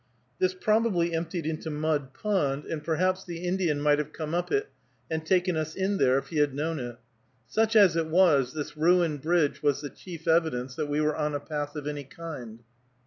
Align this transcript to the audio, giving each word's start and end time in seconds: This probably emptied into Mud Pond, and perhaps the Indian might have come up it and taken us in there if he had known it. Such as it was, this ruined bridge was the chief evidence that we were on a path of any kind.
This 0.39 0.55
probably 0.55 1.13
emptied 1.13 1.45
into 1.45 1.69
Mud 1.69 2.11
Pond, 2.15 2.65
and 2.65 2.83
perhaps 2.83 3.23
the 3.23 3.43
Indian 3.45 3.79
might 3.79 3.99
have 3.99 4.11
come 4.11 4.33
up 4.33 4.51
it 4.51 4.67
and 5.11 5.23
taken 5.23 5.55
us 5.55 5.75
in 5.75 5.97
there 5.97 6.17
if 6.17 6.29
he 6.29 6.37
had 6.37 6.55
known 6.55 6.79
it. 6.79 6.95
Such 7.47 7.75
as 7.75 7.95
it 7.95 8.07
was, 8.07 8.53
this 8.53 8.75
ruined 8.75 9.21
bridge 9.21 9.61
was 9.61 9.81
the 9.81 9.91
chief 9.91 10.27
evidence 10.27 10.73
that 10.75 10.87
we 10.89 11.01
were 11.01 11.15
on 11.15 11.35
a 11.35 11.39
path 11.39 11.75
of 11.75 11.85
any 11.85 12.03
kind. 12.03 12.63